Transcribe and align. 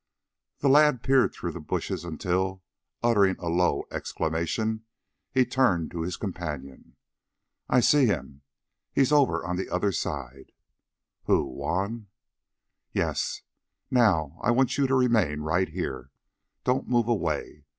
The 0.61 0.67
lad 0.67 1.03
peered 1.03 1.31
through 1.31 1.51
the 1.51 1.59
bushes 1.59 2.03
until, 2.03 2.63
uttering 3.03 3.35
a 3.37 3.49
low 3.49 3.83
exclamation, 3.91 4.83
he 5.31 5.45
turned 5.45 5.91
to 5.91 6.01
his 6.01 6.17
companion. 6.17 6.95
"I 7.69 7.81
see 7.81 8.07
him. 8.07 8.41
He's 8.91 9.11
over 9.11 9.45
on 9.45 9.57
the 9.57 9.69
other 9.69 9.91
side" 9.91 10.53
"Who? 11.25 11.45
Juan?" 11.45 12.07
"Yes. 12.93 13.43
Now 13.91 14.39
I 14.41 14.49
want 14.49 14.75
you 14.75 14.87
to 14.87 14.95
remain 14.95 15.41
right 15.41 15.69
here. 15.69 16.09
Don't 16.63 16.89
move 16.89 17.07
away. 17.07 17.65